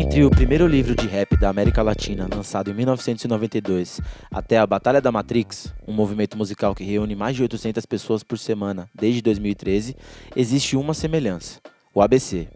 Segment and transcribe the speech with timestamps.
[0.00, 5.00] Entre o primeiro livro de rap da América Latina, lançado em 1992, até a Batalha
[5.00, 9.96] da Matrix, um movimento musical que reúne mais de 800 pessoas por semana desde 2013,
[10.36, 11.60] existe uma semelhança:
[11.92, 12.46] o ABC.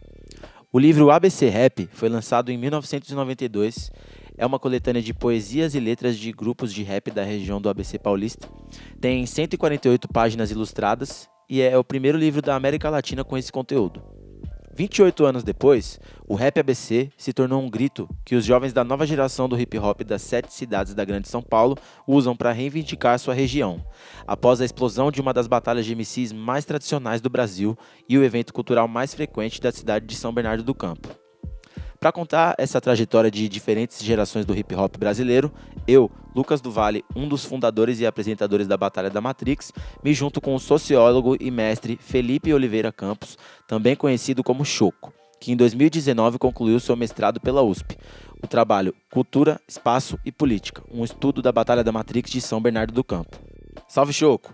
[0.71, 3.91] O livro ABC Rap foi lançado em 1992.
[4.37, 7.99] É uma coletânea de poesias e letras de grupos de rap da região do ABC
[7.99, 8.47] Paulista.
[9.01, 14.22] Tem 148 páginas ilustradas e é o primeiro livro da América Latina com esse conteúdo.
[14.75, 19.05] 28 anos depois, o Rap ABC se tornou um grito que os jovens da nova
[19.05, 23.35] geração do hip hop das sete cidades da Grande São Paulo usam para reivindicar sua
[23.35, 23.85] região,
[24.25, 27.77] após a explosão de uma das batalhas de MCs mais tradicionais do Brasil
[28.09, 31.22] e o evento cultural mais frequente da cidade de São Bernardo do Campo.
[32.03, 35.49] Para contar essa trajetória de diferentes gerações do hip hop brasileiro,
[35.87, 39.71] eu, Lucas do Vale, um dos fundadores e apresentadores da Batalha da Matrix,
[40.03, 43.37] me junto com o sociólogo e mestre Felipe Oliveira Campos,
[43.69, 47.97] também conhecido como Choco, que em 2019 concluiu seu mestrado pela USP.
[48.43, 52.91] O trabalho Cultura, Espaço e Política, um estudo da Batalha da Matrix de São Bernardo
[52.91, 53.39] do Campo.
[53.87, 54.53] Salve Choco!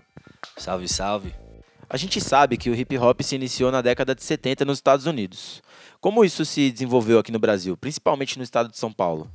[0.56, 1.49] Salve, salve!
[1.92, 5.06] A gente sabe que o hip hop se iniciou na década de 70 nos Estados
[5.06, 5.60] Unidos.
[6.00, 9.28] Como isso se desenvolveu aqui no Brasil, principalmente no estado de São Paulo?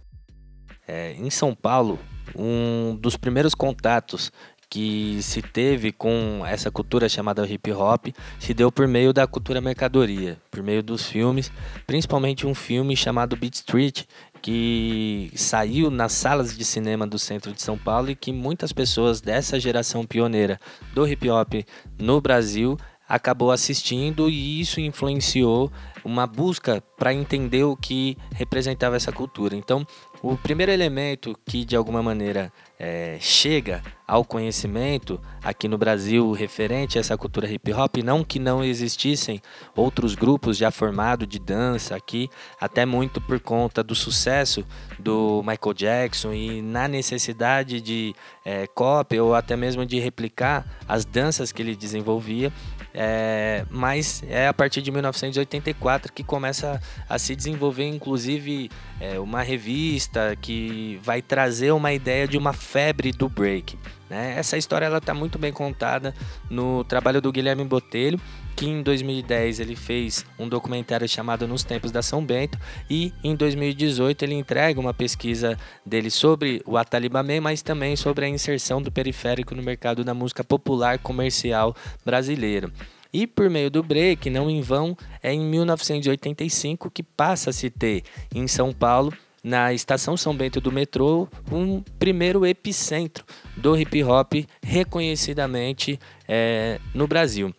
[0.88, 2.00] É, em São Paulo,
[2.34, 4.32] um dos primeiros contatos
[4.70, 8.08] que se teve com essa cultura chamada hip hop
[8.40, 11.52] se deu por meio da cultura mercadoria, por meio dos filmes,
[11.86, 14.04] principalmente um filme chamado Beat Street,
[14.46, 19.20] que saiu nas salas de cinema do centro de São Paulo e que muitas pessoas
[19.20, 20.60] dessa geração pioneira
[20.94, 21.66] do hip hop
[21.98, 25.72] no Brasil acabou assistindo e isso influenciou
[26.04, 29.56] uma busca para entender o que representava essa cultura.
[29.56, 29.86] Então,
[30.22, 36.98] o primeiro elemento que de alguma maneira é, chega ao conhecimento aqui no Brasil referente
[36.98, 39.42] a essa cultura hip hop, não que não existissem
[39.76, 42.30] outros grupos já formados de dança aqui,
[42.60, 44.66] até muito por conta do sucesso
[45.00, 51.06] do Michael Jackson e na necessidade de é, cópia ou até mesmo de replicar as
[51.06, 52.52] danças que ele desenvolvia.
[52.98, 59.42] É, mas é a partir de 1984 que começa a se desenvolver, inclusive, é, uma
[59.42, 63.78] revista que vai trazer uma ideia de uma febre do break.
[64.10, 64.36] Né?
[64.38, 66.14] Essa história ela está muito bem contada
[66.50, 68.18] no trabalho do Guilherme Botelho,
[68.56, 72.58] que em 2010 ele fez um documentário chamado Nos Tempos da São Bento
[72.90, 78.30] e em 2018 ele entrega uma pesquisa dele sobre o Atalibamê, mas também sobre a
[78.30, 82.72] inserção do periférico no mercado da música popular comercial brasileiro.
[83.12, 87.70] E por meio do break, não em vão, é em 1985 que passa a se
[87.70, 93.24] ter em São Paulo na estação São Bento do metrô, um primeiro epicentro
[93.56, 94.34] do hip hop
[94.64, 97.54] reconhecidamente é, no Brasil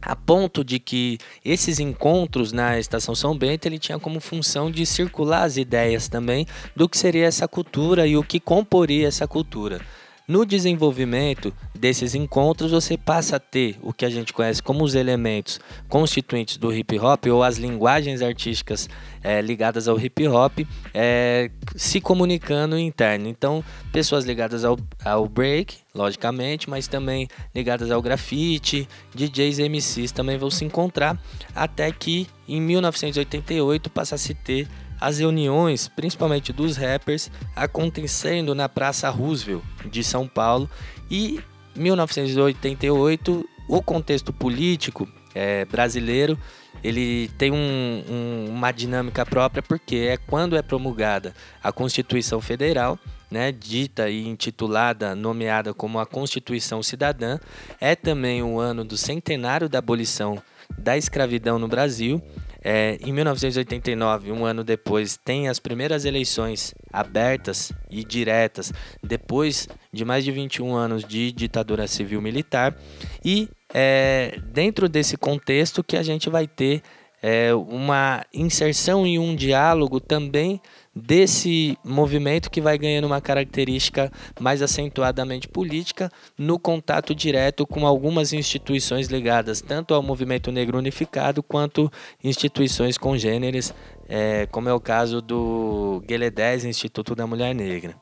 [0.00, 4.84] a ponto de que esses encontros na estação São Bento ele tinha como função de
[4.86, 9.80] circular as ideias também do que seria essa cultura e o que comporia essa cultura.
[10.26, 14.94] No desenvolvimento desses encontros, você passa a ter o que a gente conhece como os
[14.94, 18.88] elementos constituintes do hip hop ou as linguagens artísticas
[19.22, 20.60] é, ligadas ao hip hop
[20.92, 23.28] é, se comunicando interno.
[23.28, 30.12] Então, pessoas ligadas ao, ao break, logicamente, mas também ligadas ao grafite, DJs e MCs
[30.12, 31.18] também vão se encontrar,
[31.54, 34.68] até que em 1988 passa a se ter
[35.00, 40.68] as reuniões, principalmente dos rappers, acontecendo na Praça Roosevelt de São Paulo
[41.10, 41.40] e
[41.76, 46.38] 1988 o contexto político é, brasileiro
[46.82, 52.98] ele tem um, um, uma dinâmica própria porque é quando é promulgada a Constituição Federal,
[53.30, 57.38] né, dita e intitulada, nomeada como a Constituição Cidadã,
[57.80, 60.40] é também o ano do centenário da abolição
[60.76, 62.22] da escravidão no Brasil
[62.62, 68.72] é, em 1989, um ano depois, tem as primeiras eleições abertas e diretas,
[69.02, 72.76] depois de mais de 21 anos de ditadura civil-militar,
[73.24, 76.82] e é dentro desse contexto que a gente vai ter
[77.22, 80.60] é, uma inserção e um diálogo também
[80.94, 84.10] desse movimento que vai ganhando uma característica
[84.40, 91.42] mais acentuadamente política no contato direto com algumas instituições ligadas tanto ao movimento negro unificado
[91.42, 91.90] quanto
[92.22, 93.72] instituições congêneres,
[94.08, 97.94] é, como é o caso do GLE10, Instituto da Mulher Negra.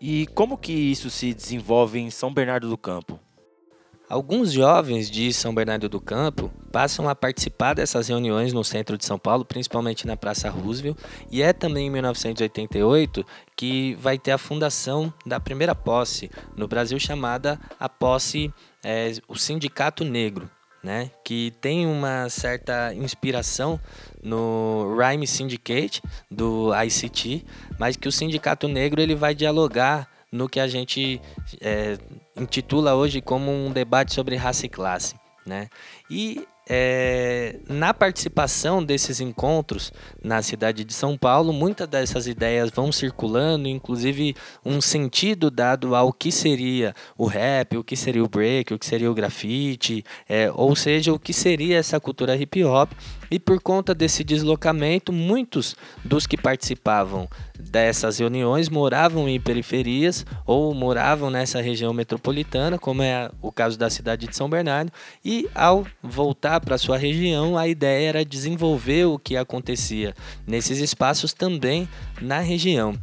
[0.00, 3.20] E como que isso se desenvolve em São Bernardo do Campo?
[4.12, 9.06] Alguns jovens de São Bernardo do Campo passam a participar dessas reuniões no centro de
[9.06, 10.98] São Paulo, principalmente na Praça Roosevelt,
[11.30, 13.24] e é também em 1988
[13.56, 18.52] que vai ter a fundação da primeira posse no Brasil chamada a posse
[18.84, 20.50] é, o Sindicato Negro.
[20.84, 21.10] né?
[21.24, 23.80] Que tem uma certa inspiração
[24.22, 27.46] no Rhyme Syndicate do ICT,
[27.78, 31.20] mas que o Sindicato Negro ele vai dialogar no que a gente
[31.60, 31.98] é,
[32.36, 35.14] intitula hoje como um debate sobre raça e classe,
[35.46, 35.68] né?
[36.10, 39.92] E é, na participação desses encontros
[40.22, 46.12] na cidade de São Paulo, muitas dessas ideias vão circulando, inclusive um sentido dado ao
[46.12, 50.50] que seria o rap, o que seria o break, o que seria o grafite, é,
[50.54, 52.92] ou seja, o que seria essa cultura hip hop.
[53.30, 55.74] E por conta desse deslocamento, muitos
[56.04, 57.28] dos que participavam
[57.58, 63.88] dessas reuniões moravam em periferias ou moravam nessa região metropolitana, como é o caso da
[63.88, 64.92] cidade de São Bernardo,
[65.24, 70.14] e ao voltar para sua região, a ideia era desenvolver o que acontecia
[70.46, 71.88] nesses espaços também
[72.20, 72.94] na região.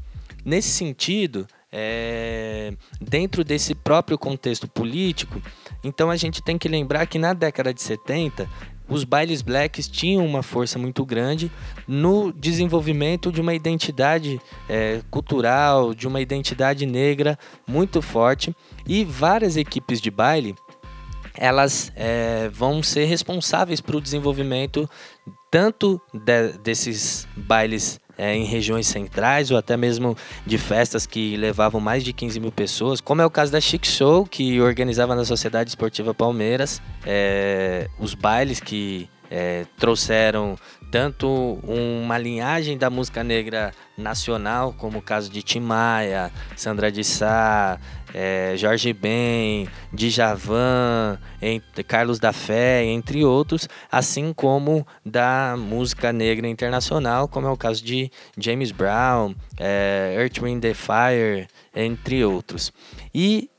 [0.45, 5.41] Nesse sentido, é, dentro desse próprio contexto político,
[5.83, 8.49] então a gente tem que lembrar que na década de 70
[8.89, 11.51] os bailes blacks tinham uma força muito grande
[11.87, 17.37] no desenvolvimento de uma identidade é, cultural, de uma identidade negra
[17.67, 18.53] muito forte
[18.87, 20.55] e várias equipes de baile
[21.37, 24.89] elas é, vão ser responsáveis para o desenvolvimento
[25.51, 30.15] tanto de, desses bailes é, em regiões centrais ou até mesmo
[30.45, 33.85] de festas que levavam mais de 15 mil pessoas, como é o caso da Chic
[33.85, 40.57] Show, que organizava na Sociedade Esportiva Palmeiras é, os bailes que é, trouxeram
[40.91, 47.03] tanto uma linhagem da música negra nacional, como o caso de Tim Maia, Sandra de
[47.03, 47.79] Sá,
[48.13, 56.47] é, Jorge Ben, Djavan, entre, Carlos da Fé, entre outros, assim como da música negra
[56.47, 62.71] internacional, como é o caso de James Brown, é, Earth, Wind Fire, entre outros.
[63.13, 63.49] E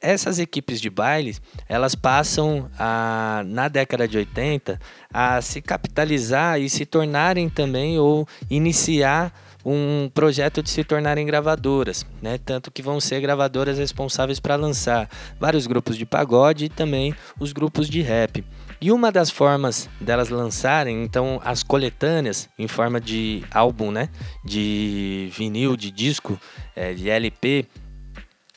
[0.00, 1.36] essas equipes de baile,
[1.68, 4.80] elas passam a, na década de 80
[5.12, 9.32] a se capitalizar e se tornarem também ou iniciar
[9.68, 12.38] um projeto de se tornarem gravadoras, né?
[12.38, 17.52] Tanto que vão ser gravadoras responsáveis para lançar vários grupos de pagode e também os
[17.52, 18.44] grupos de rap.
[18.80, 24.08] E uma das formas delas lançarem, então, as coletâneas em forma de álbum, né?
[24.44, 26.38] De vinil, de disco,
[26.76, 27.66] é, de LP,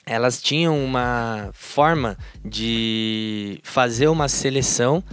[0.09, 5.03] elas tinham uma forma de fazer uma seleção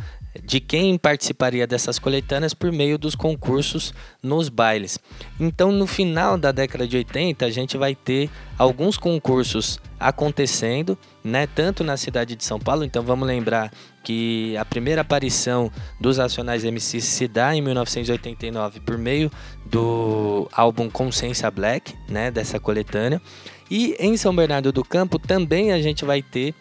[0.42, 4.98] de quem participaria dessas coletâneas por meio dos concursos nos bailes.
[5.38, 11.46] Então, no final da década de 80, a gente vai ter alguns concursos acontecendo, né,
[11.46, 13.70] tanto na cidade de São Paulo, então vamos lembrar
[14.06, 15.68] que a primeira aparição
[15.98, 19.28] dos Nacionais MCs se dá em 1989 por meio
[19.64, 23.20] do álbum Consciência Black, né, dessa coletânea.
[23.68, 26.54] E em São Bernardo do Campo também a gente vai ter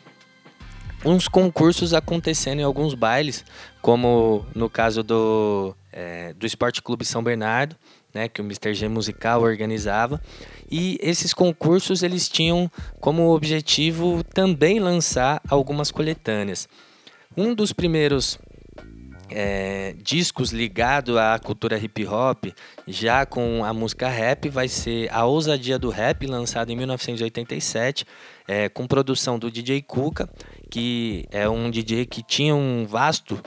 [1.06, 3.46] uns concursos acontecendo em alguns bailes,
[3.79, 7.75] como no caso do, é, do Esporte Clube São Bernardo,
[8.12, 8.74] né, que o Mr.
[8.74, 10.19] G Musical organizava.
[10.67, 16.67] E esses concursos eles tinham como objetivo também lançar algumas coletâneas.
[17.38, 18.39] Um dos primeiros
[19.30, 22.46] é, discos ligados à cultura hip hop,
[22.88, 28.06] já com a música rap, vai ser A Ousadia do Rap, lançado em 1987,
[28.48, 30.30] é, com produção do DJ Kuka,
[30.70, 33.42] que é um DJ que tinha um vasto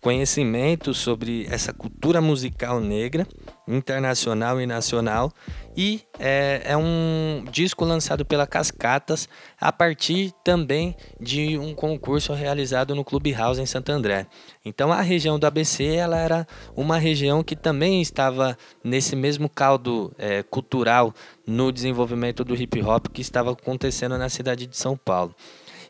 [0.00, 3.26] conhecimento sobre essa cultura musical negra,
[3.66, 5.32] internacional e nacional.
[5.76, 9.28] E é, é, um disco lançado pela Cascatas
[9.60, 14.26] a partir também de um concurso realizado no Clube House em Santo André.
[14.64, 20.12] Então a região do ABC ela era uma região que também estava nesse mesmo caldo
[20.18, 21.14] é, cultural
[21.46, 25.34] no desenvolvimento do hip hop que estava acontecendo na cidade de São Paulo.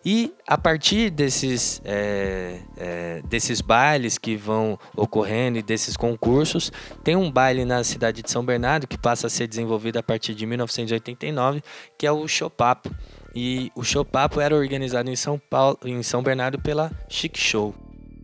[0.05, 7.17] E a partir desses, é, é, desses bailes que vão ocorrendo e desses concursos, tem
[7.17, 10.47] um baile na cidade de São Bernardo que passa a ser desenvolvido a partir de
[10.47, 11.63] 1989,
[11.97, 12.91] que é o Chopapo.
[13.35, 17.75] E o Chopapo era organizado em São Paulo, em São Bernardo pela Chic Show.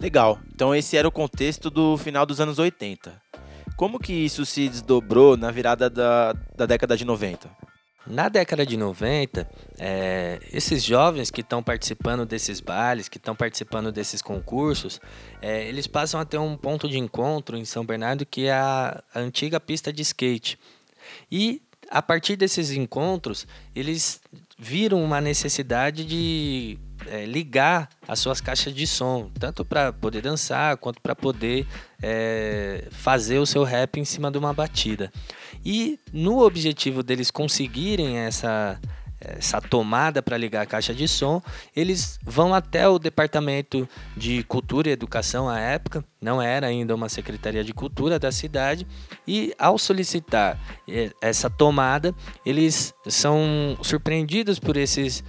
[0.01, 0.39] Legal.
[0.55, 3.23] Então esse era o contexto do final dos anos 80.
[3.77, 7.51] Como que isso se desdobrou na virada da, da década de 90?
[8.07, 13.91] Na década de 90, é, esses jovens que estão participando desses bailes, que estão participando
[13.91, 15.01] desses concursos,
[15.41, 19.03] é, eles passam a ter um ponto de encontro em São Bernardo que é a,
[19.15, 20.59] a antiga pista de skate.
[21.31, 24.21] E a partir desses encontros, eles
[24.59, 30.77] viram uma necessidade de é, ligar as suas caixas de som, tanto para poder dançar
[30.77, 31.67] quanto para poder
[32.03, 35.13] é, fazer o seu rap em cima de uma batida.
[35.65, 38.81] E no objetivo deles conseguirem essa
[39.25, 41.41] essa tomada para ligar a caixa de som,
[41.75, 47.09] eles vão até o departamento de cultura e educação à época, não era ainda uma
[47.09, 48.87] secretaria de cultura da cidade,
[49.27, 50.59] e ao solicitar
[50.89, 55.25] eh, essa tomada, eles são surpreendidos por esses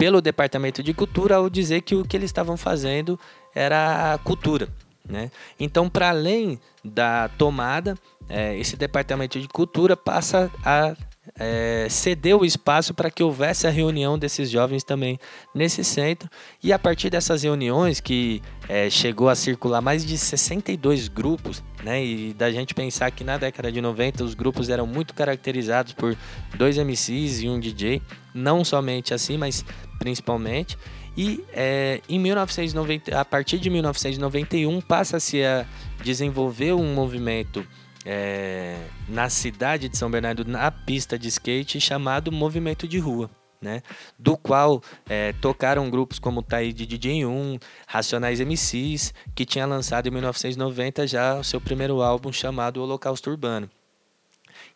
[0.00, 3.20] pelo departamento de cultura ao dizer que o que eles estavam fazendo
[3.54, 4.66] era cultura.
[5.06, 5.30] Né?
[5.58, 7.94] Então, para além da tomada,
[8.26, 10.96] é, esse departamento de cultura passa a
[11.38, 15.18] é, ceder o espaço para que houvesse a reunião desses jovens também
[15.54, 16.30] nesse centro.
[16.62, 22.02] E a partir dessas reuniões, que é, chegou a circular mais de 62 grupos, né?
[22.04, 26.16] e da gente pensar que na década de 90 os grupos eram muito caracterizados por
[26.56, 28.00] dois MCs e um DJ,
[28.34, 29.64] não somente assim, mas
[30.00, 30.76] principalmente.
[31.16, 35.66] E é, em 1990, a partir de 1991 passa-se a
[36.02, 37.64] desenvolver um movimento
[38.04, 43.30] é, na cidade de São Bernardo, na pista de skate, chamado Movimento de Rua.
[43.60, 43.82] Né?
[44.18, 50.10] Do qual é, tocaram grupos como Taíde DJ 1, Racionais MCs, que tinha lançado em
[50.10, 53.68] 1990 já o seu primeiro álbum chamado Holocausto Urbano.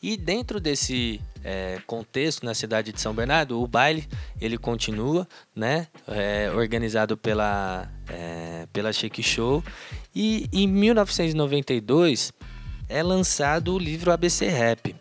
[0.06, 4.06] E dentro desse é, contexto na cidade de São Bernardo, o baile
[4.38, 9.64] ele continua, né, é, organizado pela é, pela Shake Show.
[10.14, 12.34] E em 1992
[12.86, 14.94] é lançado o livro ABC Rap.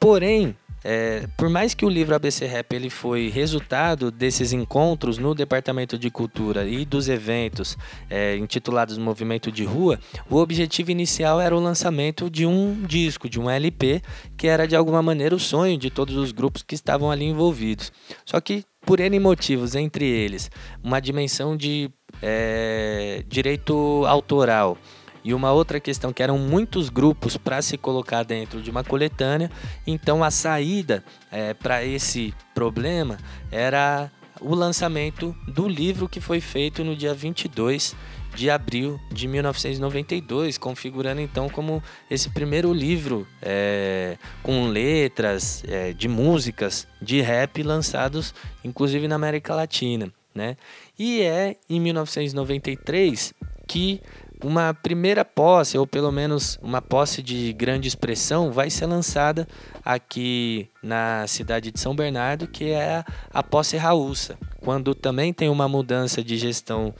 [0.00, 5.34] Porém, é, por mais que o livro ABC Rap ele foi resultado desses encontros no
[5.34, 7.76] Departamento de Cultura e dos eventos
[8.08, 13.38] é, intitulados Movimento de Rua, o objetivo inicial era o lançamento de um disco, de
[13.38, 14.02] um LP,
[14.36, 17.92] que era de alguma maneira o sonho de todos os grupos que estavam ali envolvidos.
[18.24, 20.50] Só que por N motivos, entre eles,
[20.82, 21.90] uma dimensão de
[22.22, 24.76] é, direito autoral
[25.24, 29.50] e uma outra questão que eram muitos grupos para se colocar dentro de uma coletânea,
[29.86, 33.18] então a saída é, para esse problema
[33.50, 34.10] era
[34.40, 37.94] o lançamento do livro que foi feito no dia 22
[38.34, 46.08] de abril de 1992, configurando então como esse primeiro livro é, com letras é, de
[46.08, 48.34] músicas de rap lançados
[48.64, 50.12] inclusive na América Latina.
[50.34, 50.56] Né?
[50.98, 53.34] E é em 1993
[53.66, 54.00] que
[54.42, 59.46] uma primeira posse, ou pelo menos uma posse de grande expressão, vai ser lançada
[59.84, 65.68] aqui na cidade de São Bernardo, que é a posse Raúça, quando também tem uma
[65.68, 66.94] mudança de gestão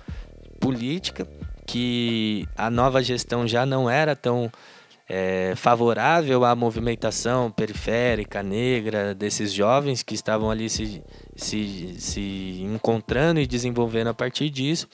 [0.61, 1.27] política,
[1.67, 4.51] que a nova gestão já não era tão
[5.13, 11.03] é, favorável à movimentação periférica, negra, desses jovens que estavam ali se,
[11.35, 14.89] se, se encontrando e desenvolvendo a partir disso.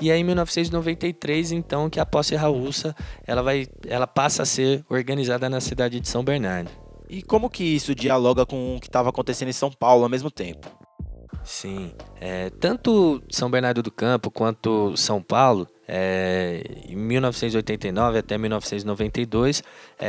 [0.00, 2.94] E é em 1993, então, que a posse raúça
[3.26, 6.70] ela, vai, ela passa a ser organizada na cidade de São Bernardo.
[7.08, 10.30] E como que isso dialoga com o que estava acontecendo em São Paulo ao mesmo
[10.30, 10.68] tempo?
[11.42, 19.62] Sim, é, tanto São Bernardo do Campo quanto São Paulo é, em 1989 até 1992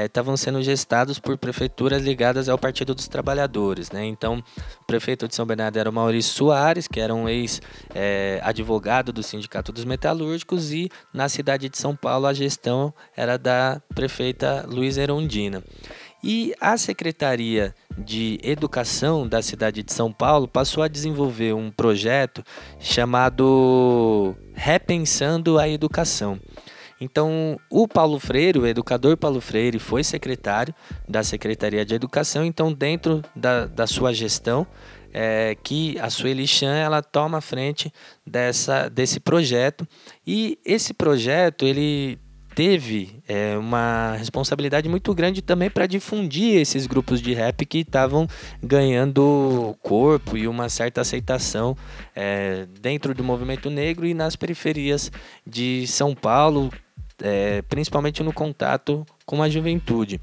[0.05, 3.89] estavam é, sendo gestados por prefeituras ligadas ao Partido dos Trabalhadores.
[3.89, 4.05] Né?
[4.05, 4.43] Então,
[4.81, 9.23] o prefeito de São Bernardo era o Maurício Soares, que era um ex-advogado é, do
[9.23, 14.97] Sindicato dos Metalúrgicos, e na cidade de São Paulo a gestão era da prefeita Luiz
[14.97, 15.63] Erondina.
[16.23, 22.43] E a Secretaria de Educação da cidade de São Paulo passou a desenvolver um projeto
[22.79, 26.39] chamado Repensando a Educação.
[27.01, 30.75] Então, o Paulo Freire, o educador Paulo Freire, foi secretário
[31.07, 32.43] da Secretaria de Educação.
[32.43, 34.67] Então, dentro da, da sua gestão,
[35.13, 37.91] é, que a Sueli Chan ela toma frente
[38.27, 39.87] dessa, desse projeto.
[40.27, 42.19] E esse projeto ele
[42.59, 48.27] teve é, uma responsabilidade muito grande também para difundir esses grupos de rap que estavam
[48.61, 51.77] ganhando corpo e uma certa aceitação
[52.13, 55.09] é, dentro do movimento negro e nas periferias
[55.47, 56.69] de São Paulo,
[57.23, 60.19] é, principalmente no contato com a juventude.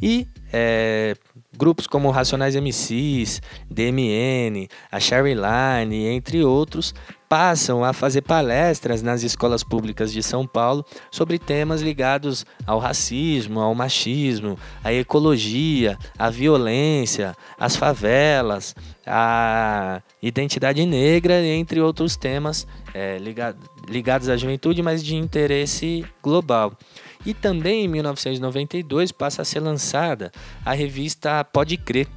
[0.00, 1.16] E é,
[1.58, 6.94] grupos como Racionais MCs, DMN, a Sherry Line, entre outros,
[7.30, 13.60] passam a fazer palestras nas escolas públicas de São Paulo sobre temas ligados ao racismo,
[13.60, 18.74] ao machismo, à ecologia, à violência, às favelas,
[19.06, 23.58] à identidade negra, entre outros temas é, ligado,
[23.88, 26.76] ligados à juventude, mas de interesse global.
[27.24, 30.32] E também em 1992 passa a ser lançada
[30.64, 32.08] a revista Pode Crer,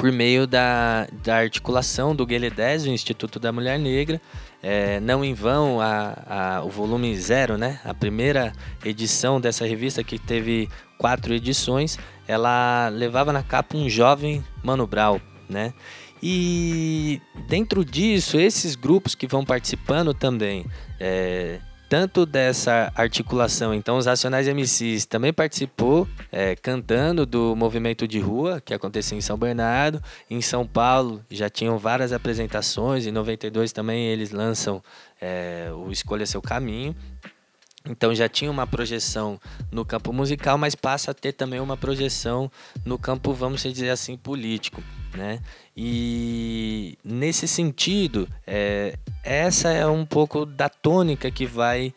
[0.00, 4.18] por meio da, da articulação do Gueledés, o Instituto da Mulher Negra.
[4.62, 7.78] É, não em vão a, a, o volume zero, né?
[7.84, 14.42] a primeira edição dessa revista, que teve quatro edições, ela levava na capa um jovem
[14.64, 15.20] Mano Brown.
[15.50, 15.74] Né?
[16.22, 20.64] E dentro disso, esses grupos que vão participando também,
[20.98, 28.20] é, tanto dessa articulação, então os Racionais MCs também participou é, cantando do movimento de
[28.20, 33.72] rua que acontecia em São Bernardo, em São Paulo já tinham várias apresentações, em 92
[33.72, 34.80] também eles lançam
[35.20, 36.94] é, o Escolha Seu Caminho,
[37.88, 42.50] então já tinha uma projeção no campo musical, mas passa a ter também uma projeção
[42.84, 44.82] no campo, vamos dizer assim, político.
[45.14, 45.40] Né?
[45.76, 51.92] E nesse sentido, é, essa é um pouco da tônica que vai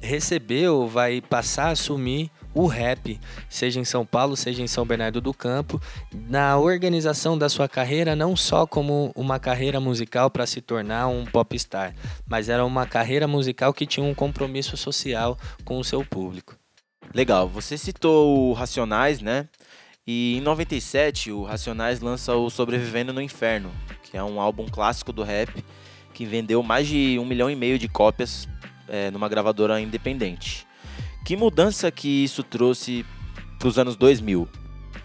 [0.00, 4.84] receber ou vai passar a assumir o rap, seja em São Paulo, seja em São
[4.84, 5.80] Bernardo do Campo,
[6.12, 11.24] na organização da sua carreira, não só como uma carreira musical para se tornar um
[11.24, 11.94] popstar,
[12.26, 16.56] mas era uma carreira musical que tinha um compromisso social com o seu público.
[17.14, 19.48] Legal, você citou o Racionais, né?
[20.04, 23.70] E em 97, o Racionais lança o Sobrevivendo no Inferno,
[24.02, 25.64] que é um álbum clássico do rap
[26.12, 28.48] que vendeu mais de um milhão e meio de cópias
[28.88, 30.67] é, numa gravadora independente.
[31.28, 33.04] Que mudança que isso trouxe
[33.58, 34.48] para os anos 2000?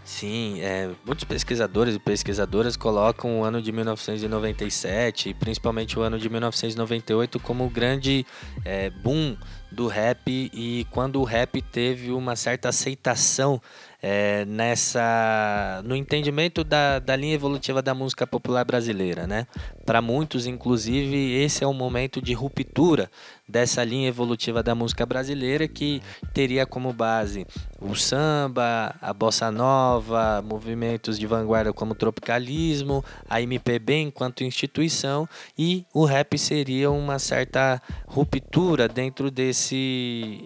[0.05, 6.29] Sim, é, muitos pesquisadores e pesquisadoras colocam o ano de 1997, principalmente o ano de
[6.29, 8.25] 1998, como o grande
[8.63, 9.35] é, boom
[9.73, 10.21] do rap
[10.53, 13.59] e quando o rap teve uma certa aceitação
[14.05, 19.47] é, nessa no entendimento da, da linha evolutiva da música popular brasileira, né?
[19.85, 23.09] Para muitos, inclusive, esse é um momento de ruptura
[23.47, 26.01] dessa linha evolutiva da música brasileira que
[26.33, 27.47] teria como base
[27.79, 35.27] o samba, a bossa nova, movimentos de vanguarda como o tropicalismo, a MPB enquanto instituição
[35.57, 39.62] e o rap seria uma certa ruptura dentro desse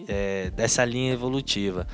[0.06, 1.86] é, dessa linha evolutiva.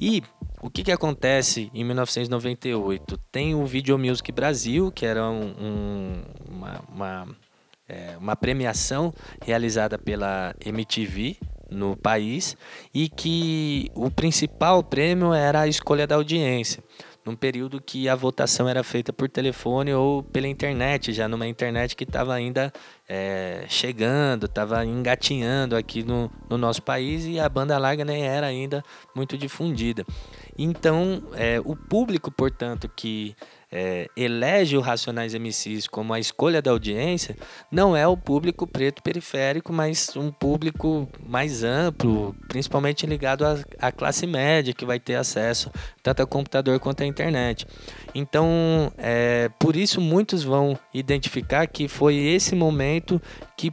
[0.00, 0.22] E
[0.60, 3.18] o que, que acontece em 1998?
[3.30, 7.28] Tem o Video Music Brasil, que era um, um, uma, uma,
[7.88, 9.12] é, uma premiação
[9.44, 11.36] realizada pela MTV
[11.70, 12.56] no país
[12.94, 16.82] e que o principal prêmio era a escolha da audiência
[17.24, 21.94] num período que a votação era feita por telefone ou pela internet, já numa internet
[21.94, 22.72] que estava ainda
[23.08, 28.46] é, chegando, estava engatinhando aqui no, no, nosso país e a banda larga nem era
[28.46, 28.82] ainda
[29.14, 30.04] muito difundida.
[30.58, 33.36] Então, é, o público, portanto, que
[33.72, 37.34] é, elege o Racionais MCs como a escolha da audiência,
[37.70, 43.44] não é o público preto periférico, mas um público mais amplo, principalmente ligado
[43.78, 45.70] à, classe média, que vai ter acesso
[46.02, 47.66] tanto ao computador quanto à internet.
[48.14, 53.20] Então, é, por isso muitos vão identificar que foi esse momento
[53.56, 53.70] que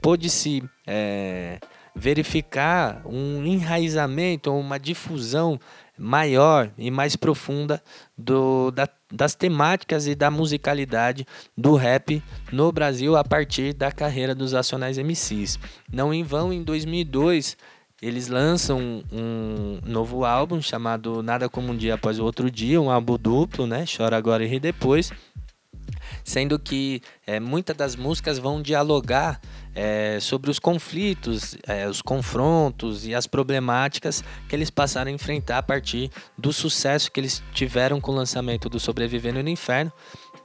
[0.00, 1.58] pôde se é,
[1.96, 5.58] verificar um enraizamento ou uma difusão
[5.98, 7.82] maior e mais profunda
[8.16, 14.34] do, da, das temáticas e da musicalidade do rap no Brasil a partir da carreira
[14.34, 15.58] dos Racionais MCs.
[15.92, 17.56] Não em vão, em 2002,
[18.02, 22.90] eles lançam um novo álbum chamado Nada Como Um Dia Após o Outro Dia, um
[22.90, 23.84] álbum duplo, né?
[23.84, 25.12] Chora Agora e Ri Depois
[26.26, 29.40] sendo que é, muitas das músicas vão dialogar
[29.76, 35.58] é, sobre os conflitos, é, os confrontos e as problemáticas que eles passaram a enfrentar
[35.58, 39.92] a partir do sucesso que eles tiveram com o lançamento do Sobrevivendo no Inferno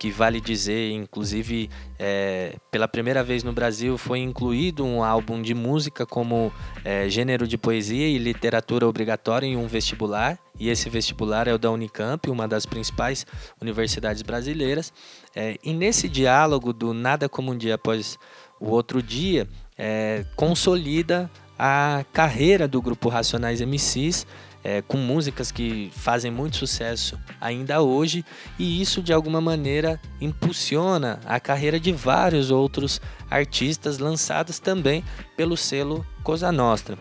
[0.01, 5.53] que vale dizer, inclusive, é, pela primeira vez no Brasil foi incluído um álbum de
[5.53, 6.51] música como
[6.83, 11.59] é, gênero de poesia e literatura obrigatória em um vestibular, e esse vestibular é o
[11.59, 13.27] da Unicamp, uma das principais
[13.61, 14.91] universidades brasileiras.
[15.35, 18.17] É, e nesse diálogo do Nada Como um Dia Após
[18.61, 19.47] o Outro Dia,
[19.77, 24.25] é, consolida a carreira do grupo Racionais MCs
[24.63, 28.23] é, com músicas que fazem muito sucesso ainda hoje,
[28.59, 35.03] e isso de alguma maneira impulsiona a carreira de vários outros artistas lançados também
[35.35, 36.97] pelo selo Cosa Nostra.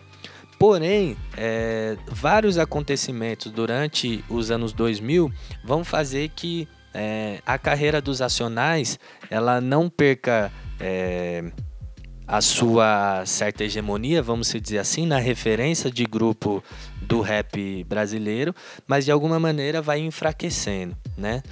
[0.58, 5.32] Porém, é, vários acontecimentos durante os anos 2000
[5.64, 8.98] vão fazer que é, a carreira dos acionais
[9.30, 11.44] ela não perca é,
[12.26, 16.62] a sua certa hegemonia, vamos dizer assim, na referência de grupo
[17.02, 18.54] do rap brasileiro,
[18.86, 21.42] mas de alguma maneira vai enfraquecendo, né?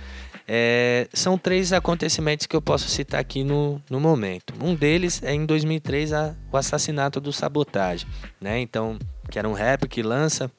[0.51, 4.55] É, são três acontecimentos que eu posso citar aqui no, no momento.
[4.63, 8.09] Um deles é em 2003 a, o assassinato do Sabotagem,
[8.41, 8.59] né?
[8.59, 8.99] Então,
[9.31, 10.51] que era um rap que lança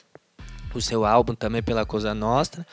[0.76, 2.68] o seu álbum também pela Cosa Nostra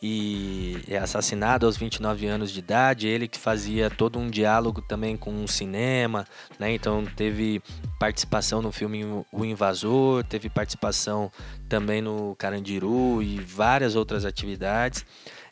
[0.00, 3.08] e é assassinado aos 29 anos de idade.
[3.08, 6.24] Ele que fazia todo um diálogo também com o cinema,
[6.58, 6.72] né?
[6.72, 7.60] Então teve
[7.98, 11.30] participação no filme O Invasor, teve participação
[11.68, 15.04] também no Carandiru e várias outras atividades.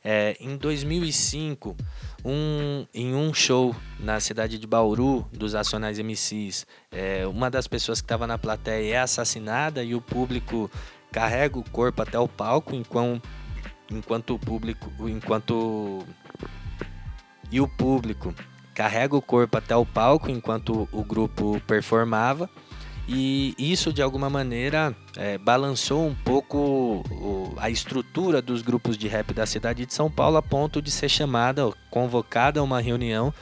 [0.09, 1.77] É, em 2005,
[2.25, 8.01] um, em um show na cidade de Bauru, dos Acionais MCs, é, uma das pessoas
[8.01, 10.71] que estava na plateia é assassinada e o público
[11.11, 13.29] carrega o corpo até o palco enquanto,
[13.91, 16.05] enquanto o público, enquanto
[17.51, 18.35] e o público
[18.75, 22.51] carrega o corpo até o palco enquanto o grupo performava.
[23.09, 29.07] E isso, de alguma maneira, é, balançou um pouco o, a estrutura dos grupos de
[29.07, 33.33] rap da cidade de São Paulo, a ponto de ser chamada, convocada uma reunião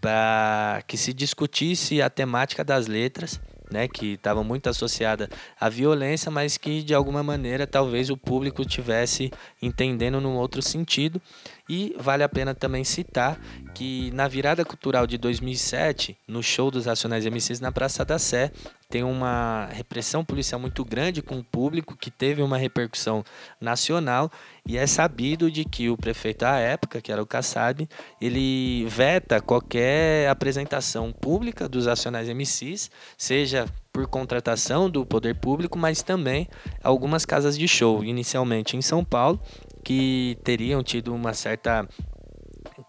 [0.00, 5.28] para que se discutisse a temática das letras né, que estava muito associada
[5.58, 11.20] à violência, mas que de alguma maneira talvez o público tivesse entendendo num outro sentido.
[11.68, 13.38] E vale a pena também citar
[13.74, 18.50] que na virada cultural de 2007, no show dos Racionais MCs na Praça da Sé,
[18.88, 23.22] tem uma repressão policial muito grande com o público que teve uma repercussão
[23.60, 24.32] nacional.
[24.66, 27.86] E é sabido de que o prefeito à época, que era o Kassab,
[28.20, 36.02] ele veta qualquer apresentação pública dos Racionais MCs, seja por contratação do poder público, mas
[36.02, 36.48] também
[36.82, 39.40] algumas casas de show, inicialmente em São Paulo
[39.88, 41.88] que teriam tido uma certa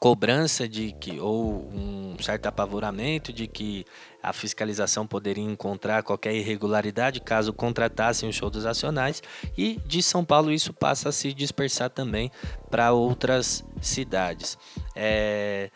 [0.01, 3.85] cobrança de que ou um certo apavoramento de que
[4.21, 9.23] a fiscalização poderia encontrar qualquer irregularidade caso contratassem os shows nacionais
[9.57, 12.29] e de São Paulo isso passa a se dispersar também
[12.69, 14.57] para outras cidades.
[14.93, 15.71] É,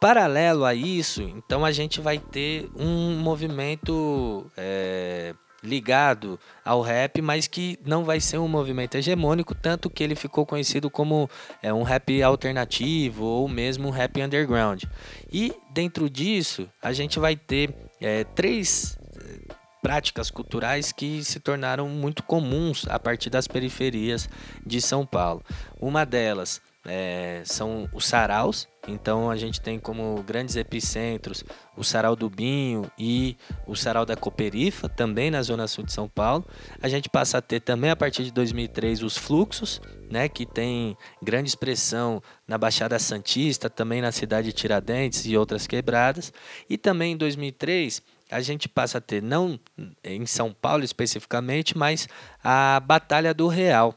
[0.00, 7.46] paralelo a isso, então a gente vai ter um movimento é, ligado ao rap, mas
[7.46, 11.30] que não vai ser um movimento hegemônico, tanto que ele ficou conhecido como
[11.62, 14.84] é, um rap alternativo ou mesmo um rap underground.
[15.32, 21.88] E dentro disso, a gente vai ter é, três é, práticas culturais que se tornaram
[21.88, 24.28] muito comuns a partir das periferias
[24.64, 25.42] de São Paulo.
[25.80, 28.68] Uma delas é, são os saraus.
[28.88, 31.44] Então a gente tem como grandes epicentros
[31.76, 36.08] o Sarau do Binho e o Sarau da Coperifa, também na zona sul de São
[36.08, 36.44] Paulo.
[36.80, 40.96] A gente passa a ter também a partir de 2003 os fluxos, né, que tem
[41.22, 46.32] grande expressão na Baixada Santista, também na cidade de Tiradentes e outras quebradas.
[46.68, 49.60] E também em 2003 a gente passa a ter, não
[50.02, 52.08] em São Paulo especificamente, mas
[52.42, 53.94] a Batalha do Real,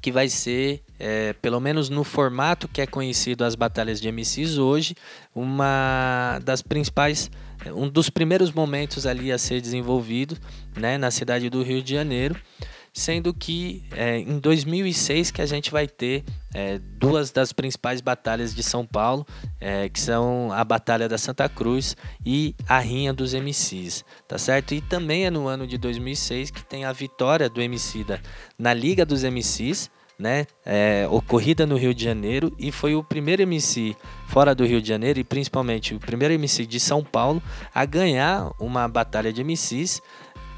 [0.00, 4.58] que vai ser, é, pelo menos no formato que é conhecido as batalhas de MCs
[4.58, 4.94] hoje,
[5.34, 7.30] uma das principais,
[7.74, 10.36] um dos primeiros momentos ali a ser desenvolvido
[10.76, 12.36] né, na cidade do Rio de Janeiro,
[12.92, 16.22] sendo que é, em 2006 que a gente vai ter
[16.54, 19.26] é, duas das principais batalhas de São Paulo,
[19.60, 24.74] é, que são a Batalha da Santa Cruz e a Rinha dos MCs, tá certo?
[24.74, 28.22] E também é no ano de 2006 que tem a vitória do Emicida
[28.56, 33.42] na Liga dos MCs, né, é, ocorrida no Rio de Janeiro e foi o primeiro
[33.42, 33.96] MC
[34.28, 37.42] fora do Rio de Janeiro e principalmente o primeiro MC de São Paulo
[37.74, 40.00] a ganhar uma batalha de MCs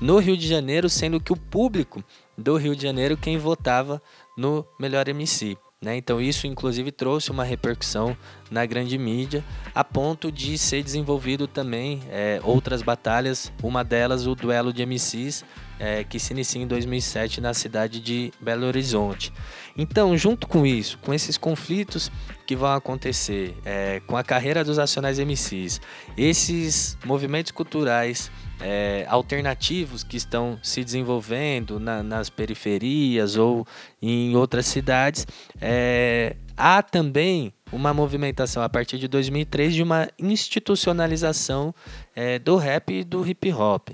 [0.00, 2.04] no Rio de Janeiro, sendo que o público
[2.36, 4.00] do Rio de Janeiro quem votava
[4.36, 5.56] no melhor MC.
[5.80, 5.96] Né?
[5.96, 8.16] Então isso inclusive trouxe uma repercussão
[8.50, 14.34] na grande mídia, a ponto de ser desenvolvido também é, outras batalhas, uma delas o
[14.34, 15.44] duelo de MCs,
[15.78, 19.32] é, que se inicia em 2007 na cidade de Belo Horizonte.
[19.76, 22.10] Então, junto com isso, com esses conflitos
[22.46, 25.80] que vão acontecer, é, com a carreira dos Nacionais MCs,
[26.16, 33.66] esses movimentos culturais é, alternativos que estão se desenvolvendo na, nas periferias ou
[34.00, 35.26] em outras cidades,
[35.60, 41.74] é, há também uma movimentação a partir de 2003 de uma institucionalização
[42.14, 43.90] é, do rap e do hip hop.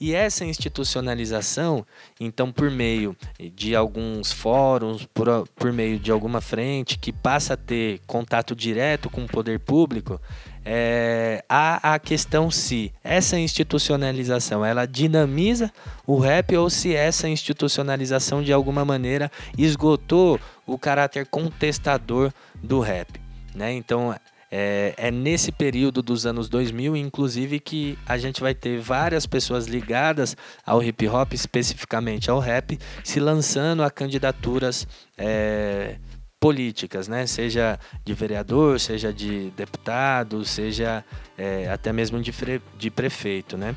[0.00, 1.84] E essa institucionalização,
[2.20, 3.16] então, por meio
[3.54, 9.10] de alguns fóruns, por, por meio de alguma frente que passa a ter contato direto
[9.10, 10.20] com o poder público,
[10.64, 15.72] é, há a questão se essa institucionalização ela dinamiza
[16.06, 22.32] o rap ou se essa institucionalização de alguma maneira esgotou o caráter contestador
[22.62, 23.20] do rap.
[23.54, 23.72] Né?
[23.72, 24.14] Então
[24.50, 29.66] é, é, nesse período dos anos 2000, inclusive, que a gente vai ter várias pessoas
[29.66, 35.96] ligadas ao hip hop, especificamente ao rap, se lançando a candidaturas é,
[36.40, 37.26] políticas, né?
[37.26, 41.04] Seja de vereador, seja de deputado, seja
[41.36, 42.32] é, até mesmo de,
[42.78, 43.74] de prefeito, né?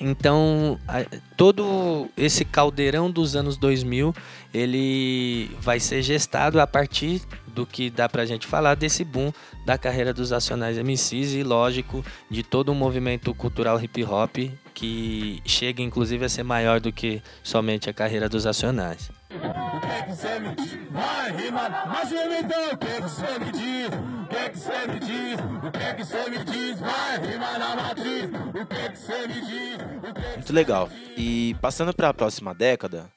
[0.00, 0.78] Então,
[1.36, 4.14] todo esse caldeirão dos anos 2000,
[4.54, 9.32] ele vai ser gestado a partir do que dá pra gente falar desse boom
[9.66, 14.36] da carreira dos Nacionais MCs e, lógico, de todo um movimento cultural hip hop
[14.72, 19.10] que chega inclusive a ser maior do que somente a carreira dos Nacionais.
[20.08, 20.78] Que você me diz?
[20.90, 23.88] Vai rimar, mas então, o que que você me diz?
[23.88, 25.40] O que que você me diz?
[25.40, 26.80] O que que você me diz?
[26.80, 29.78] Vai rimar na matriz, o que que você me diz?
[30.36, 30.88] Muito legal.
[31.16, 33.10] E passando para a próxima década,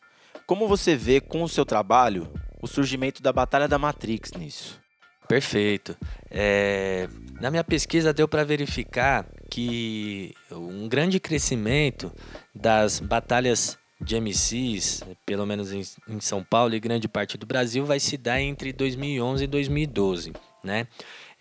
[0.45, 2.27] como você vê com o seu trabalho
[2.61, 4.79] o surgimento da Batalha da Matrix nisso?
[5.27, 5.95] Perfeito.
[6.29, 7.07] É,
[7.39, 12.11] na minha pesquisa deu para verificar que um grande crescimento
[12.53, 17.85] das batalhas de MCs, pelo menos em, em, São Paulo e grande parte do Brasil,
[17.85, 20.33] vai se dar entre 2011 e 2012,
[20.63, 20.87] né?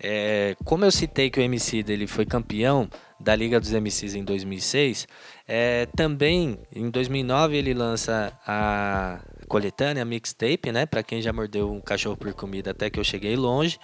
[0.03, 4.25] É, como eu citei que o MC dele foi campeão da Liga dos MCs em
[4.25, 5.07] 2006,
[5.47, 9.21] é, também em 2009 ele lança a
[9.51, 10.87] coletânea, mixtape, né?
[10.87, 13.81] Para quem já mordeu um cachorro por comida até que eu cheguei longe.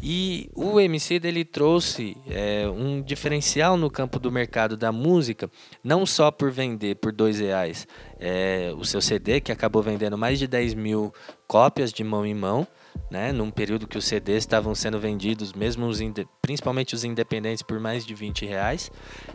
[0.00, 5.50] E o MC dele trouxe é, um diferencial no campo do mercado da música,
[5.82, 7.84] não só por vender por dois reais
[8.20, 11.12] é, o seu CD, que acabou vendendo mais de 10 mil
[11.48, 12.64] cópias de mão em mão,
[13.10, 15.98] né, num período que os CDs estavam sendo vendidos, mesmo os
[16.42, 18.90] principalmente os independentes, por mais de 20 reais.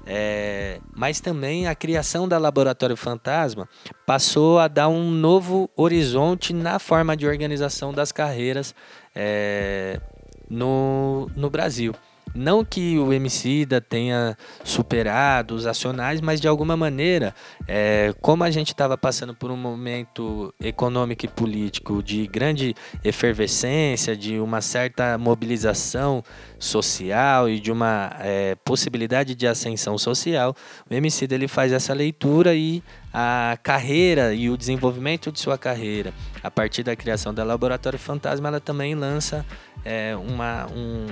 [0.05, 3.67] É, mas também a criação da Laboratório Fantasma
[4.05, 8.75] passou a dar um novo horizonte na forma de organização das carreiras
[9.15, 9.99] é,
[10.49, 11.93] no, no Brasil.
[12.35, 17.33] Não que o Emicida tenha superado os acionais, mas de alguma maneira,
[17.67, 24.15] é, como a gente estava passando por um momento econômico e político de grande efervescência,
[24.15, 26.23] de uma certa mobilização
[26.57, 30.55] social e de uma é, possibilidade de ascensão social,
[30.89, 32.81] o Emicida ele faz essa leitura e
[33.13, 38.47] a carreira e o desenvolvimento de sua carreira a partir da criação da Laboratório Fantasma,
[38.49, 39.45] ela também lança
[39.85, 41.07] é, uma, um,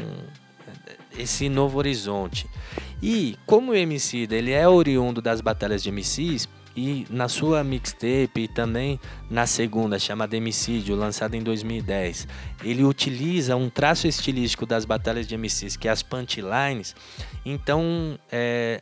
[1.17, 2.47] esse novo horizonte.
[3.01, 8.41] E como o MC ele é oriundo das batalhas de MCs, e na sua mixtape
[8.41, 12.27] e também na segunda, chamada Emicídio, lançada em 2010,
[12.63, 16.95] ele utiliza um traço estilístico das batalhas de MCs, que é as punchlines.
[17.45, 18.81] Então, é,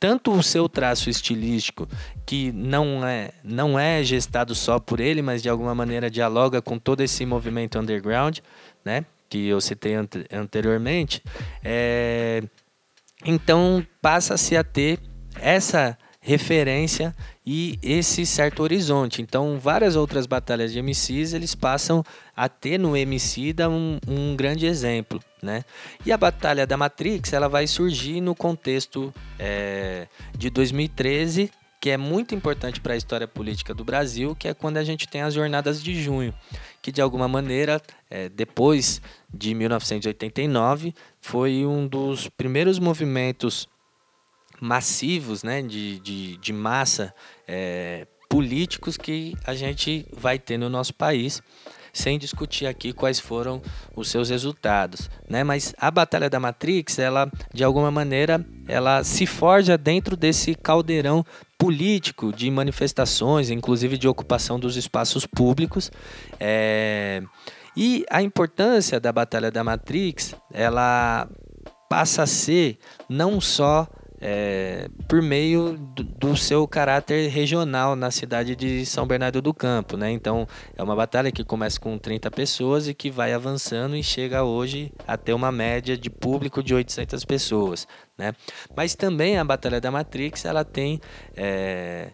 [0.00, 1.88] tanto o seu traço estilístico,
[2.24, 6.78] que não é, não é gestado só por ele, mas de alguma maneira dialoga com
[6.78, 8.38] todo esse movimento underground,
[8.84, 9.04] né?
[9.28, 9.94] Que eu citei
[10.32, 11.22] anteriormente,
[11.64, 12.42] é,
[13.24, 15.00] então passa-se a ter
[15.40, 17.14] essa referência
[17.46, 19.22] e esse certo horizonte.
[19.22, 22.02] Então, várias outras batalhas de MCs eles passam
[22.36, 25.64] a ter no MC da um, um, grande exemplo, né?
[26.04, 31.48] E a batalha da Matrix ela vai surgir no contexto é, de 2013
[31.80, 35.06] que é muito importante para a história política do Brasil, que é quando a gente
[35.06, 36.34] tem as jornadas de junho,
[36.82, 39.00] que de alguma maneira, é, depois
[39.32, 43.68] de 1989, foi um dos primeiros movimentos
[44.60, 47.14] massivos né, de, de, de massa
[47.46, 51.42] é, políticos que a gente vai ter no nosso país
[51.96, 53.62] sem discutir aqui quais foram
[53.94, 55.42] os seus resultados, né?
[55.42, 61.24] Mas a batalha da Matrix, ela de alguma maneira, ela se forja dentro desse caldeirão
[61.58, 65.90] político de manifestações, inclusive de ocupação dos espaços públicos.
[66.38, 67.22] É...
[67.76, 71.28] E a importância da batalha da Matrix, ela
[71.88, 73.86] passa a ser não só
[74.20, 79.96] é, por meio do, do, seu caráter regional na cidade de São Bernardo do Campo.
[79.96, 80.10] Né?
[80.10, 84.42] Então, é uma batalha que começa com 30 pessoas e que vai avançando e chega
[84.42, 87.86] hoje a ter uma média de público de 800 pessoas.
[88.16, 88.32] Né?
[88.74, 91.00] Mas também a Batalha da Matrix ela tem.
[91.36, 92.10] É,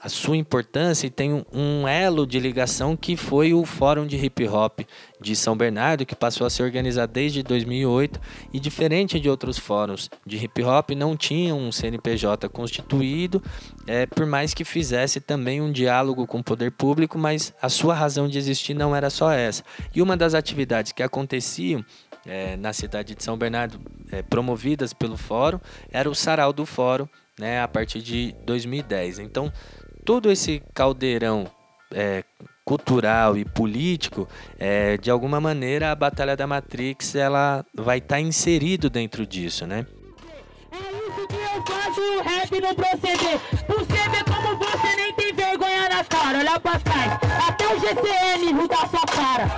[0.00, 4.16] a, sua importância e tem um, um, elo de ligação que foi o Fórum de
[4.16, 4.80] Hip Hop
[5.20, 8.20] de São Bernardo, que passou a se organizar desde 2008
[8.52, 13.42] e diferente de outros fóruns de hip hop, não tinha um CNPJ constituído,
[13.86, 17.94] é, por mais que fizesse também um diálogo com o poder público, mas a sua
[17.94, 19.64] razão de existir não era só essa.
[19.94, 21.84] E uma das atividades que aconteciam
[22.26, 25.58] é, na cidade de São Bernardo, é, promovidas pelo fórum,
[25.90, 29.18] era o sarau do fórum, né, a partir de 2010.
[29.18, 29.52] Então,
[30.04, 31.46] todo esse caldeirão
[31.90, 32.24] é,
[32.64, 38.20] cultural e político, é, de alguma maneira a Batalha da Matrix ela vai estar tá
[38.20, 39.86] inserido dentro disso, né?
[40.70, 43.40] É isso que eu faço o rap não proceder.
[43.68, 46.38] Você vê como você nem tem vergonha na cara.
[46.38, 47.18] Olha pra trás,
[47.48, 49.50] até o GCN ruda sua cara.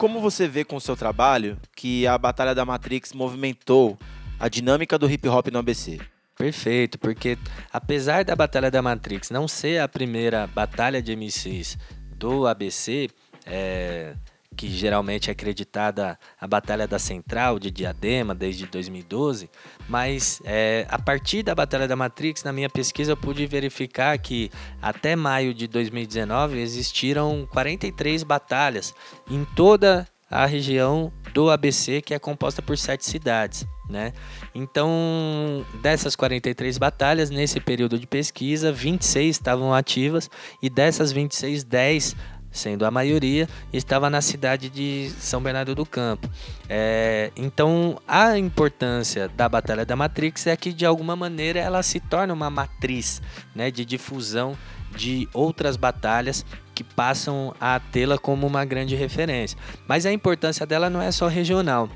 [0.00, 3.98] Como você vê com o seu trabalho que a Batalha da Matrix movimentou
[4.38, 6.00] a dinâmica do hip hop no ABC?
[6.38, 7.36] Perfeito, porque
[7.70, 11.76] apesar da Batalha da Matrix não ser a primeira batalha de MCs
[12.16, 13.10] do ABC,
[13.44, 14.14] é,
[14.56, 19.48] que geralmente é acreditada a Batalha da Central de Diadema desde 2012,
[19.88, 24.50] mas é, a partir da Batalha da Matrix, na minha pesquisa, eu pude verificar que
[24.82, 28.94] até maio de 2019 existiram 43 batalhas
[29.30, 33.66] em toda a região do ABC, que é composta por sete cidades.
[33.88, 34.12] Né?
[34.54, 40.30] Então, dessas 43 batalhas, nesse período de pesquisa, 26 estavam ativas
[40.62, 42.16] e dessas 26, 10
[42.50, 46.28] sendo a maioria, estava na cidade de São Bernardo do Campo.
[46.68, 52.00] É, então, a importância da Batalha da Matrix é que, de alguma maneira, ela se
[52.00, 53.22] torna uma matriz
[53.54, 54.56] né, de difusão
[54.96, 59.58] de outras batalhas que passam a tê-la como uma grande referência.
[59.86, 61.88] Mas a importância dela não é só regional,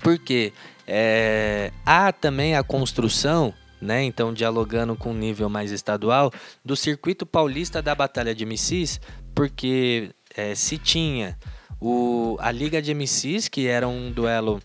[0.00, 0.52] porque
[0.86, 4.02] é, há também a construção né?
[4.02, 6.32] Então, dialogando com o nível mais estadual,
[6.64, 9.00] do circuito paulista da Batalha de MCs,
[9.38, 11.38] porque é, se tinha
[11.80, 14.60] o, a Liga de MCs, que era um duelo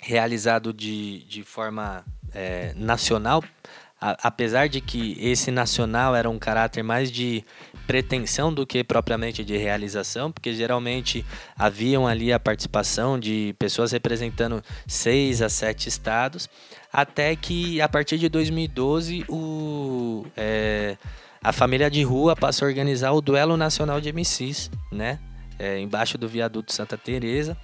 [0.00, 3.44] realizado de, de forma é, nacional,
[4.00, 7.44] a, apesar de que esse nacional era um caráter mais de
[7.86, 11.22] pretensão do que propriamente de realização, porque geralmente
[11.54, 16.48] haviam ali a participação de pessoas representando seis a sete estados,
[16.90, 20.96] até que a partir de 2012 o, é,
[21.44, 25.20] a família de rua passou a organizar o Duelo Nacional de MCs, né?
[25.58, 27.56] É, embaixo do viaduto Santa Teresa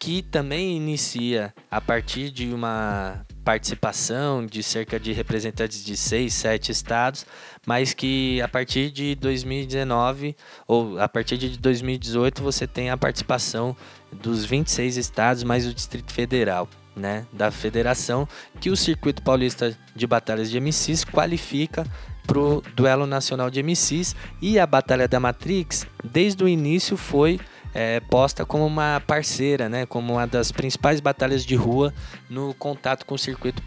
[0.00, 6.72] que também inicia a partir de uma participação de cerca de representantes de seis, sete
[6.72, 7.26] estados,
[7.66, 10.34] mas que a partir de 2019
[10.66, 13.76] ou a partir de 2018 você tem a participação
[14.10, 16.66] dos 26 estados mais o Distrito Federal.
[16.96, 18.28] Né, da federação
[18.60, 21.86] que o Circuito Paulista de Batalhas de MCs qualifica
[22.30, 27.40] para o Duelo Nacional de MCs e a Batalha da Matrix, desde o início, foi
[27.74, 31.92] é, posta como uma parceira, né, como uma das principais batalhas de rua
[32.28, 33.60] no contato com o circuito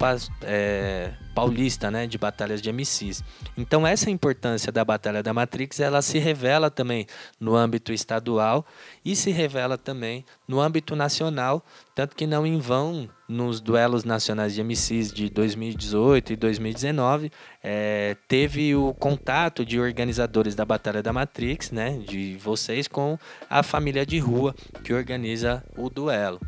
[0.44, 3.24] é, paulista, né, de batalhas de MCs.
[3.58, 7.06] Então essa importância da Batalha da Matrix, ela se revela também
[7.40, 8.66] no âmbito estadual
[9.04, 11.66] e se revela também no âmbito nacional,
[11.96, 17.32] tanto que não em vão nos duelos nacionais de MCs de 2018 e 2019
[17.64, 23.18] é, teve o contato de organizadores da Batalha da Matrix, né, de vocês com
[23.50, 26.40] a família de rua que organiza o duelo.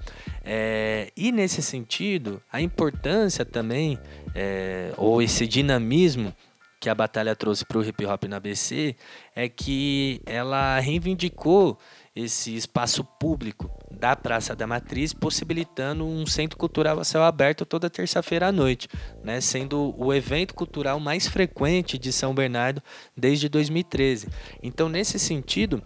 [0.46, 3.98] É, e nesse sentido, a importância também,
[4.36, 6.34] é, ou esse dinamismo
[6.80, 8.96] que a batalha trouxe para o hip hop na ABC,
[9.36, 11.80] é que ela reivindicou
[12.16, 17.90] esse espaço público da Praça da Matriz, possibilitando um centro cultural a céu aberto toda
[17.90, 18.88] terça-feira à noite,
[19.24, 22.84] né, sendo o evento cultural mais frequente de São Bernardo
[23.18, 24.28] desde 2013.
[24.62, 25.82] Então, nesse sentido,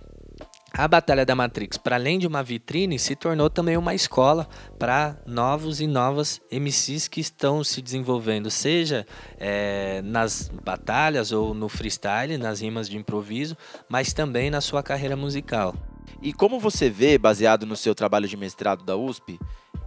[0.71, 5.17] a Batalha da Matrix, para além de uma vitrine, se tornou também uma escola para
[5.25, 9.05] novos e novas MCs que estão se desenvolvendo, seja
[9.37, 13.57] é, nas batalhas ou no freestyle, nas rimas de improviso,
[13.89, 15.75] mas também na sua carreira musical.
[16.21, 19.39] E como você vê, baseado no seu trabalho de mestrado da USP,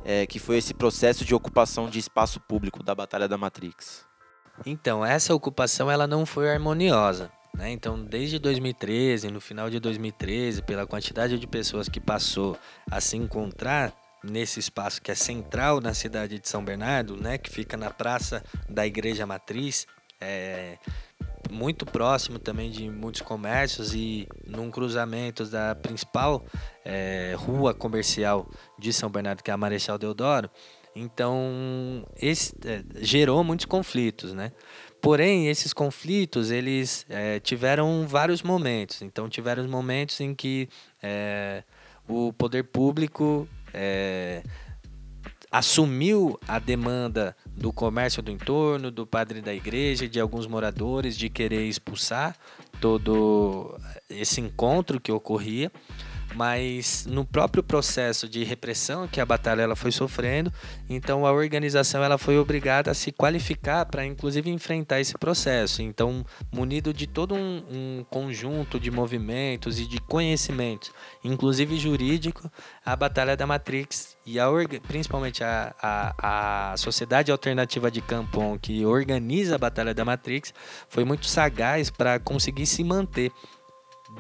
[0.05, 4.05] é, que foi esse processo de ocupação de espaço público da Batalha da Matrix?
[4.67, 7.31] Então, essa ocupação ela não foi harmoniosa.
[7.57, 7.71] Né?
[7.71, 12.57] Então, desde 2013, no final de 2013, pela quantidade de pessoas que passou
[12.91, 13.93] a se encontrar
[14.25, 18.43] nesse espaço que é central na cidade de São Bernardo, né, que fica na praça
[18.69, 19.87] da Igreja Matriz,
[20.21, 20.79] é,
[21.51, 26.45] muito próximo também de muitos comércios e num cruzamento da principal
[26.85, 30.49] é, rua comercial de São Bernardo, que é a Marechal Deodoro.
[30.95, 34.53] Então, esse, é, gerou muitos conflitos, né?
[35.03, 39.03] Porém, esses conflitos, eles é, tiveram vários momentos.
[39.03, 40.69] Então, tiveram momentos em que
[41.03, 41.65] é,
[42.09, 44.45] o poder público é,
[45.51, 51.29] assumiu a demanda do comércio do entorno, do padre da igreja, de alguns moradores, de
[51.29, 52.37] querer expulsar
[52.81, 53.77] todo
[54.09, 55.73] esse encontro que ocorria
[56.35, 60.53] mas no próprio processo de repressão que a batalha ela foi sofrendo,
[60.89, 65.83] então a organização ela foi obrigada a se qualificar para inclusive enfrentar esse processo.
[65.83, 70.93] Então, munido de todo um, um conjunto de movimentos e de conhecimentos,
[71.25, 72.51] inclusive jurídico,
[72.85, 74.47] a batalha da Matrix e a,
[74.87, 80.55] principalmente a, a, a Sociedade Alternativa de Campon, que organiza a Batalha da Matrix,
[80.89, 83.33] foi muito sagaz para conseguir se manter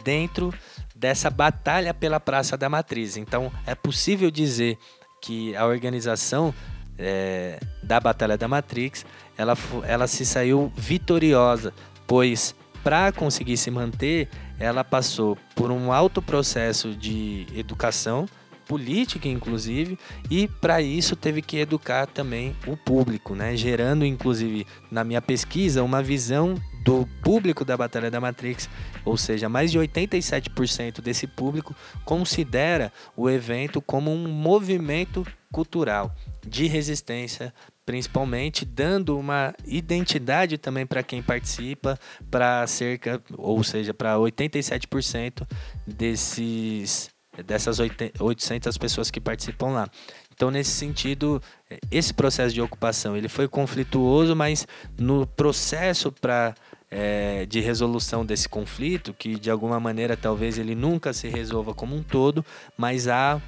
[0.05, 0.53] dentro
[0.95, 3.17] dessa batalha pela Praça da Matriz.
[3.17, 4.79] Então, é possível dizer
[5.21, 6.55] que a organização
[6.99, 9.05] é, da Batalha da Matrix
[9.37, 11.73] ela, ela se saiu vitoriosa,
[12.07, 14.29] pois para conseguir se manter,
[14.59, 18.27] ela passou por um alto processo de educação,
[18.67, 19.99] política inclusive,
[20.31, 23.57] e para isso teve que educar também o público, né?
[23.57, 28.69] gerando inclusive na minha pesquisa uma visão do público da Batalha da Matrix,
[29.05, 31.75] ou seja, mais de 87% desse público
[32.05, 36.15] considera o evento como um movimento cultural
[36.47, 37.53] de resistência,
[37.85, 41.99] principalmente dando uma identidade também para quem participa,
[42.31, 45.47] para cerca, ou seja, para 87%
[45.87, 47.11] desses
[47.47, 49.89] dessas 800 pessoas que participam lá.
[50.35, 51.43] Então, nesse sentido,
[51.91, 54.67] esse processo de ocupação ele foi conflituoso, mas
[54.99, 56.55] no processo para
[56.93, 61.97] é, de resolução desse conflito, que de alguma maneira talvez ele nunca se resolva como
[61.97, 62.45] um todo,
[62.77, 63.41] mas há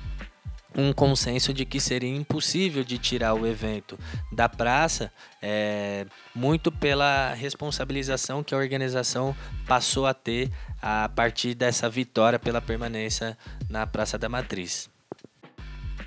[0.75, 3.99] um consenso de que seria impossível de tirar o evento
[4.33, 9.37] da praça, é, muito pela responsabilização que a organização
[9.69, 10.51] passou a ter
[10.83, 13.39] a partir dessa vitória pela permanência
[13.69, 14.94] na Praça da Matriz.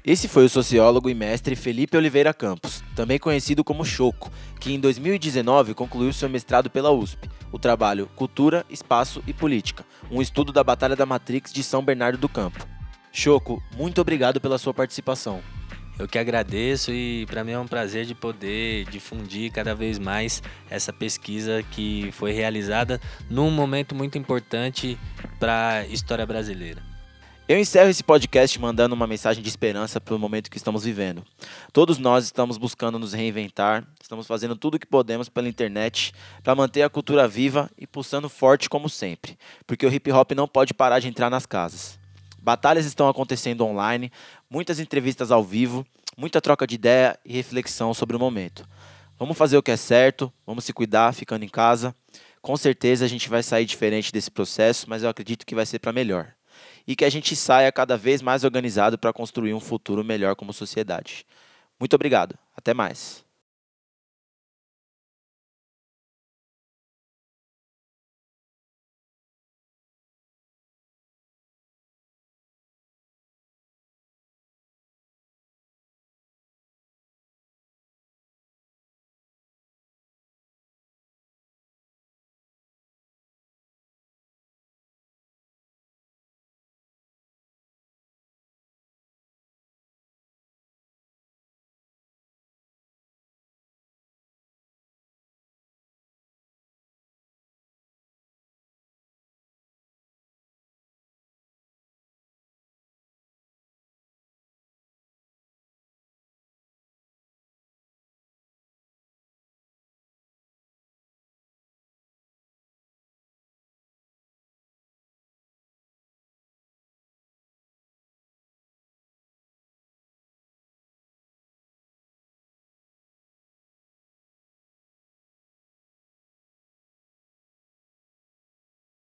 [0.05, 4.79] Esse foi o sociólogo e mestre Felipe Oliveira Campos, também conhecido como Choco, que em
[4.79, 10.63] 2019 concluiu seu mestrado pela USP, o trabalho Cultura, Espaço e Política, um estudo da
[10.63, 12.65] Batalha da Matrix de São Bernardo do Campo.
[13.11, 15.41] Choco, muito obrigado pela sua participação.
[15.99, 20.43] Eu que agradeço e para mim é um prazer de poder difundir cada vez mais
[20.69, 24.97] essa pesquisa que foi realizada num momento muito importante
[25.39, 26.96] para a história brasileira.
[27.49, 31.23] Eu encerro esse podcast mandando uma mensagem de esperança para o momento que estamos vivendo.
[31.71, 36.11] Todos nós estamos buscando nos reinventar, estamos fazendo tudo o que podemos pela internet
[36.43, 40.45] para manter a cultura viva e pulsando forte como sempre, porque o hip hop não
[40.45, 41.97] pode parar de entrar nas casas.
[42.37, 44.11] Batalhas estão acontecendo online,
[44.49, 45.87] muitas entrevistas ao vivo,
[46.17, 48.67] muita troca de ideia e reflexão sobre o momento.
[49.17, 51.95] Vamos fazer o que é certo, vamos se cuidar ficando em casa.
[52.41, 55.79] Com certeza a gente vai sair diferente desse processo, mas eu acredito que vai ser
[55.79, 56.36] para melhor
[56.87, 60.53] e que a gente saia cada vez mais organizado para construir um futuro melhor como
[60.53, 61.25] sociedade.
[61.79, 62.37] Muito obrigado.
[62.55, 63.26] Até mais.